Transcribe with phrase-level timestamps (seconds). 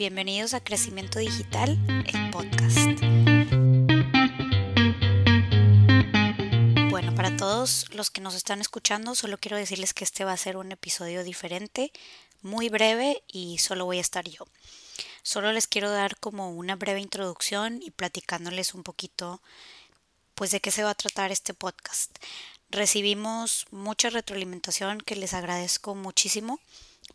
[0.00, 3.02] Bienvenidos a Crecimiento Digital, el podcast.
[6.88, 10.38] Bueno, para todos los que nos están escuchando, solo quiero decirles que este va a
[10.38, 11.92] ser un episodio diferente,
[12.40, 14.46] muy breve y solo voy a estar yo.
[15.22, 19.42] Solo les quiero dar como una breve introducción y platicándoles un poquito
[20.34, 22.10] pues de qué se va a tratar este podcast.
[22.70, 26.58] Recibimos mucha retroalimentación que les agradezco muchísimo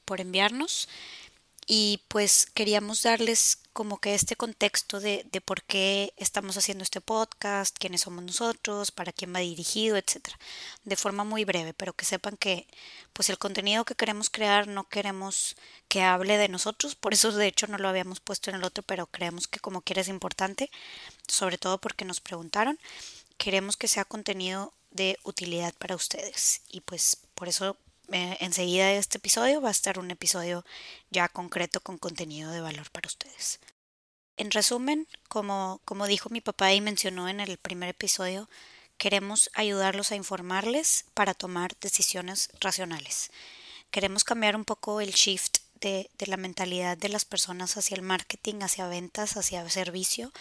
[0.06, 0.88] por enviarnos
[1.68, 7.02] y pues queríamos darles como que este contexto de, de, por qué estamos haciendo este
[7.02, 10.40] podcast, quiénes somos nosotros, para quién va dirigido, etcétera,
[10.86, 12.68] de forma muy breve, pero que sepan que
[13.14, 15.56] pues el contenido que queremos crear no queremos
[15.90, 18.84] que hable de nosotros, por eso de hecho no lo habíamos puesto en el otro,
[18.84, 20.70] pero creemos que como quiera es importante,
[21.28, 22.80] sobre todo porque nos preguntaron,
[23.38, 27.78] queremos que sea contenido de utilidad para ustedes y pues por eso
[28.12, 30.66] eh, enseguida de este episodio va a estar un episodio
[31.10, 33.60] ya concreto con contenido de valor para ustedes.
[34.38, 38.50] En resumen, como, como dijo mi papá y mencionó en el primer episodio,
[38.98, 43.32] queremos ayudarlos a informarles para tomar decisiones racionales.
[43.92, 48.02] Queremos cambiar un poco el shift de, de la mentalidad de las personas hacia el
[48.02, 50.32] marketing, hacia ventas, hacia servicio,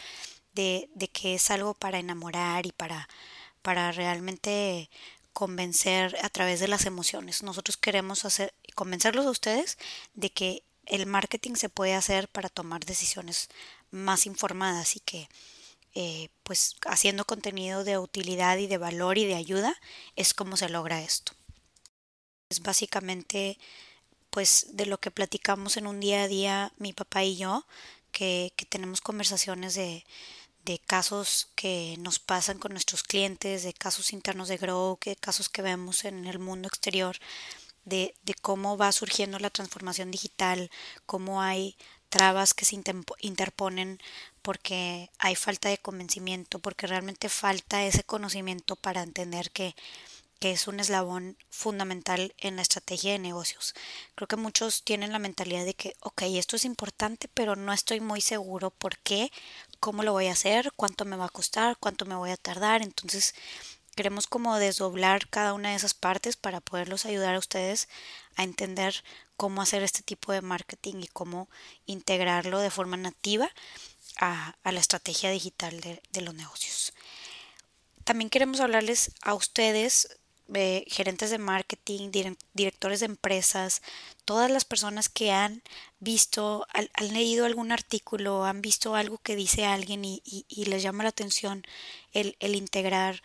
[0.54, 3.08] de, de que es algo para enamorar y para,
[3.62, 4.90] para realmente
[5.34, 7.42] convencer a través de las emociones.
[7.42, 9.76] Nosotros queremos hacer convencerlos a ustedes
[10.14, 13.48] de que el marketing se puede hacer para tomar decisiones
[13.90, 15.28] más informadas y que
[15.94, 19.74] eh, pues haciendo contenido de utilidad y de valor y de ayuda
[20.16, 21.32] es como se logra esto.
[22.48, 23.58] Es básicamente
[24.30, 27.66] pues de lo que platicamos en un día a día mi papá y yo,
[28.12, 30.04] que, que tenemos conversaciones de,
[30.64, 35.48] de casos que nos pasan con nuestros clientes, de casos internos de Grow, de casos
[35.48, 37.16] que vemos en el mundo exterior,
[37.84, 40.70] de, de cómo va surgiendo la transformación digital,
[41.06, 41.76] cómo hay
[42.08, 42.80] trabas que se
[43.20, 43.98] interponen
[44.40, 49.74] porque hay falta de convencimiento, porque realmente falta ese conocimiento para entender que
[50.44, 53.74] que es un eslabón fundamental en la estrategia de negocios.
[54.14, 58.00] Creo que muchos tienen la mentalidad de que, ok, esto es importante, pero no estoy
[58.00, 59.32] muy seguro por qué,
[59.84, 62.80] cómo lo voy a hacer, cuánto me va a costar, cuánto me voy a tardar.
[62.80, 63.34] Entonces,
[63.94, 67.90] queremos como desdoblar cada una de esas partes para poderlos ayudar a ustedes
[68.34, 69.04] a entender
[69.36, 71.50] cómo hacer este tipo de marketing y cómo
[71.84, 73.50] integrarlo de forma nativa
[74.16, 76.94] a, la estrategia digital de los negocios.
[78.04, 80.16] También queremos hablarles a ustedes
[80.52, 82.10] eh, gerentes de marketing,
[82.52, 83.80] directores de empresas,
[84.26, 85.62] todas las personas que han
[86.00, 90.22] visto, han, leído algún artículo, han visto algo que dice alguien y,
[90.66, 91.64] les llama la atención
[92.12, 93.22] el, integrar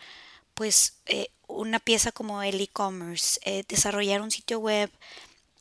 [0.54, 4.90] pues eh, una pieza como el e-commerce, eh, desarrollar un sitio web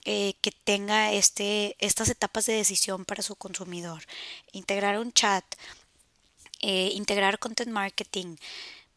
[0.05, 4.01] que tenga este, estas etapas de decisión para su consumidor,
[4.53, 5.45] integrar un chat,
[6.61, 8.37] integrar content marketing,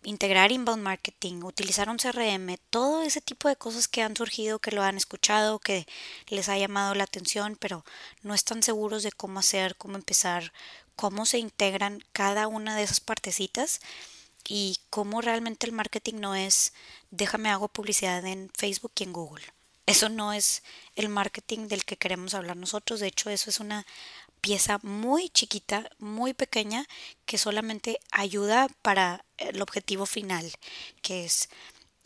[0.05, 4.73] integrar inbound marketing, utilizar un CRM, todo ese tipo de cosas que han surgido, que
[4.73, 5.87] lo han escuchado, que
[6.29, 7.85] les ha llamado la atención, pero
[8.23, 10.53] no están seguros de cómo hacer, cómo empezar,
[10.97, 13.81] cómo se integran cada una de esas partecitas
[14.49, 16.73] y cómo realmente el marketing no es
[17.11, 19.45] déjame hago publicidad en Facebook y en Google.
[19.87, 20.63] Eso no es
[20.97, 23.85] el marketing del que queremos hablar nosotros, de hecho eso es una
[24.43, 26.85] pieza muy chiquita, muy pequeña,
[27.25, 30.53] que solamente ayuda para el objetivo final,
[31.01, 31.49] que es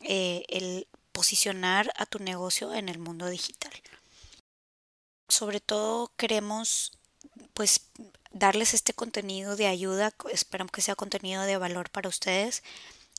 [0.03, 3.73] eh, el posicionar a tu negocio en el mundo digital.
[5.29, 6.93] Sobre todo queremos
[7.55, 7.81] pues
[8.31, 12.63] darles este contenido de ayuda, esperamos que sea contenido de valor para ustedes,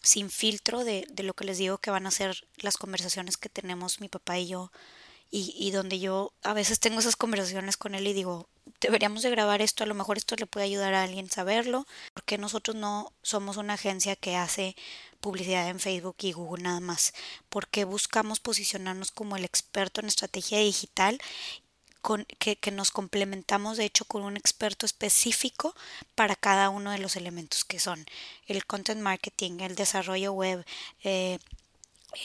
[0.04, 3.50] sin filtro de, de lo que les digo que van a ser las conversaciones que
[3.50, 4.72] tenemos mi papá y yo
[5.30, 8.48] y, y, donde yo a veces tengo esas conversaciones con él y digo,
[8.80, 12.38] deberíamos de grabar esto, a lo mejor esto le puede ayudar a alguien saberlo, porque
[12.38, 14.76] nosotros no somos una agencia que hace
[15.20, 17.14] publicidad en Facebook y Google nada más,
[17.50, 21.20] porque buscamos posicionarnos como el experto en estrategia digital
[22.02, 25.76] con, que, que, nos complementamos de hecho con un experto específico
[26.16, 28.06] para cada uno de los elementos que son
[28.46, 30.64] el content marketing, el desarrollo web,
[31.04, 31.40] eh,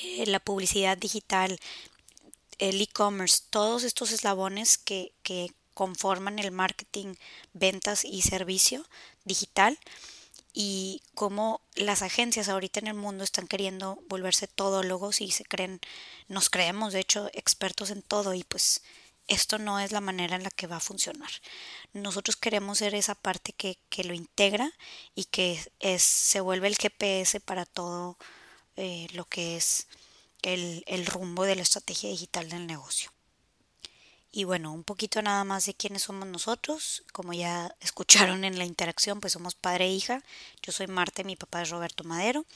[0.02, 1.58] eh, la publicidad digital,
[2.62, 7.16] el e-commerce, todos estos eslabones que, que conforman el marketing,
[7.52, 8.86] ventas y servicio
[9.24, 9.76] digital
[10.52, 15.80] y cómo las agencias ahorita en el mundo están queriendo volverse todólogos y se creen,
[16.28, 18.82] nos creemos de hecho expertos en todo y pues
[19.26, 21.30] esto no es la manera en la que va a funcionar.
[21.92, 24.70] Nosotros queremos ser esa parte que, que lo integra
[25.16, 28.18] y que es, se vuelve el GPS para todo
[28.76, 29.88] eh, lo que es
[30.42, 33.10] el, rumbo de la estrategia digital del negocio.
[34.30, 37.04] Y bueno, un poquito nada más de quiénes somos nosotros.
[37.12, 40.22] Como ya escucharon en la interacción, pues somos padre e hija.
[40.62, 42.46] Yo soy Marte, mi papá es Roberto Madero.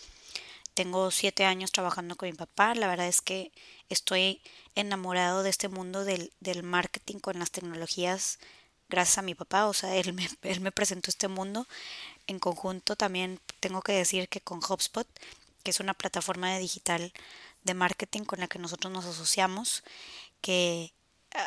[0.75, 2.75] Tengo siete años trabajando con mi papá.
[2.75, 3.53] La verdad es que
[3.89, 4.43] estoy
[4.75, 8.39] enamorado de este mundo del, del marketing con las tecnologías
[8.89, 9.67] gracias a mi papá.
[9.67, 11.67] O sea, él me, él me presentó este mundo.
[12.27, 15.07] En conjunto también tengo que decir que con HubSpot,
[15.63, 17.13] que es una plataforma de digital
[17.67, 19.85] de marketing con la que nosotros nos asociamos,
[20.41, 20.93] que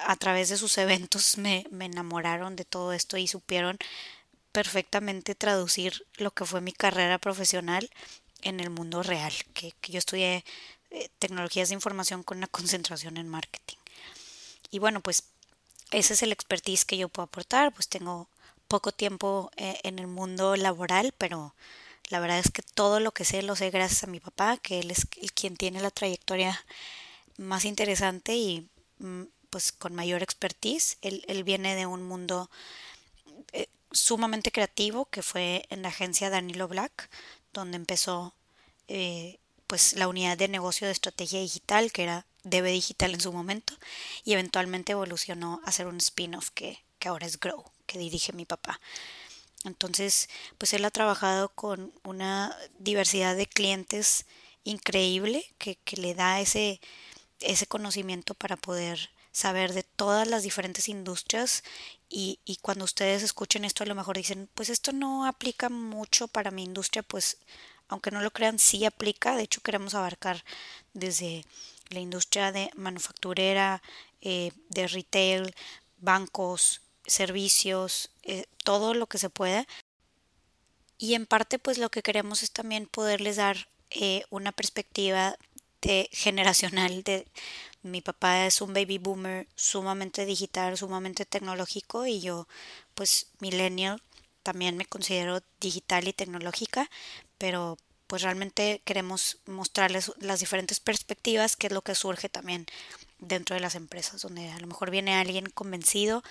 [0.05, 3.77] a través de sus eventos me, me enamoraron de todo esto y supieron
[4.51, 7.89] perfectamente traducir lo que fue mi carrera profesional
[8.41, 10.43] en el mundo real, que, yo estudié
[10.91, 13.77] eh, tecnologías de información con una concentración en marketing.
[14.71, 15.23] Y bueno, pues
[15.91, 18.29] ese es el expertise que yo puedo aportar, pues tengo
[18.67, 21.55] poco tiempo eh, en el mundo laboral, pero
[22.09, 24.79] la verdad es que todo lo que sé lo sé gracias a mi papá, que
[24.79, 26.63] él es quien tiene la trayectoria
[27.37, 28.67] más interesante y
[28.99, 30.97] mm, pues con mayor expertise.
[31.01, 32.49] Él, él viene de un mundo
[33.53, 37.09] eh, sumamente creativo que fue en la agencia Danilo Black,
[37.53, 38.33] donde empezó
[38.87, 43.31] eh, pues la unidad de negocio de estrategia digital, que era DB Digital en su
[43.31, 43.73] momento,
[44.23, 48.45] y eventualmente evolucionó a ser un spin-off que, que ahora es Grow, que dirige mi
[48.45, 48.79] papá.
[49.65, 54.25] Entonces, pues él ha trabajado con una diversidad de clientes
[54.63, 56.79] increíble que, que le da ese,
[57.39, 61.63] ese conocimiento para poder saber de todas las diferentes industrias
[62.09, 66.27] y, y, cuando ustedes escuchen esto a lo mejor dicen pues esto no aplica mucho
[66.27, 67.37] para mi industria pues
[67.87, 69.35] aunque no lo crean sí aplica.
[69.35, 70.43] De hecho queremos abarcar
[70.93, 71.45] desde
[71.89, 73.81] la industria de manufacturera
[74.21, 75.53] eh, de retail
[75.97, 79.67] bancos servicios eh, todo lo que se pueda.
[80.97, 85.37] Y en parte pues lo que queremos es también poderles dar eh, una perspectiva
[85.81, 87.25] de generacional de
[87.81, 92.47] mi papá es un baby boomer sumamente digital, sumamente tecnológico y yo
[92.93, 94.01] pues millennial
[94.43, 96.89] también me considero digital y tecnológica,
[97.37, 102.65] pero pues realmente queremos mostrarles las diferentes perspectivas, que es lo que surge también
[103.19, 106.23] dentro de las empresas, donde a lo mejor viene alguien convencido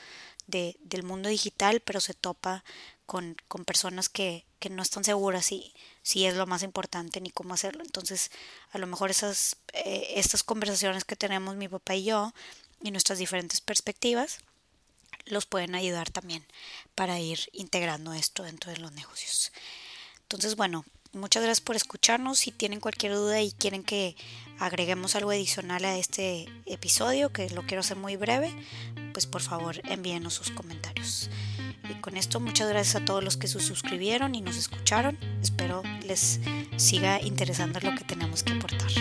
[0.48, 2.64] de, del mundo digital, pero se topa
[3.06, 5.72] con, con personas que, que, no están seguras si,
[6.02, 7.84] si es lo más importante ni cómo hacerlo.
[7.84, 8.30] Entonces,
[8.72, 12.34] a lo mejor esas, eh, estas conversaciones que tenemos mi papá y yo
[12.82, 14.40] y nuestras diferentes perspectivas
[15.26, 16.44] los pueden ayudar también
[16.94, 19.52] para ir integrando esto dentro de los negocios.
[20.22, 22.38] Entonces, bueno, muchas gracias por escucharnos.
[22.38, 24.16] Si tienen cualquier duda y quieren que
[24.58, 28.54] agreguemos algo adicional a este episodio, que lo quiero hacer muy breve,
[29.18, 31.28] pues por favor envíenos sus comentarios.
[31.90, 35.18] Y con esto muchas gracias a todos los que se suscribieron y nos escucharon.
[35.42, 36.38] Espero les
[36.76, 38.92] siga interesando lo que tenemos que aportar.